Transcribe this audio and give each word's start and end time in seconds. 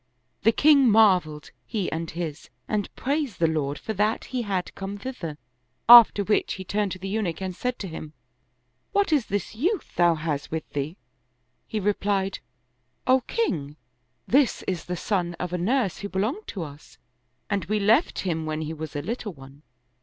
The 0.41 0.51
king 0.51 0.89
marveled, 0.89 1.51
he 1.67 1.91
and 1.91 2.09
his, 2.09 2.49
and 2.67 2.91
praised 2.95 3.37
the 3.37 3.45
Lord 3.45 3.77
for 3.77 3.93
that 3.93 4.25
he 4.33 4.41
had 4.41 4.73
come 4.73 4.97
thither; 4.97 5.37
after 5.87 6.23
which 6.23 6.53
he 6.55 6.63
turned 6.63 6.91
to 6.93 6.97
the 6.97 7.07
Eunuch 7.07 7.39
and 7.39 7.55
said 7.55 7.77
to 7.77 7.87
him," 7.87 8.13
What 8.93 9.13
is 9.13 9.27
this 9.27 9.53
youth 9.53 9.93
thou 9.95 10.15
hast 10.15 10.49
with 10.49 10.67
thee?" 10.71 10.97
He 11.67 11.79
replied," 11.79 12.39
O 13.13 13.21
king, 13.27 13.75
this 14.27 14.63
is 14.63 14.85
the 14.85 14.97
son 14.97 15.35
of 15.35 15.53
a 15.53 15.59
nurse 15.59 15.99
who 15.99 16.09
belonged 16.09 16.47
to 16.47 16.63
us 16.63 16.97
and 17.47 17.65
we 17.65 17.79
left 17.79 18.17
him 18.21 18.47
when 18.47 18.61
he 18.61 18.73
was 18.73 18.95
a 18.95 19.03
little 19.03 19.33
one. 19.33 19.61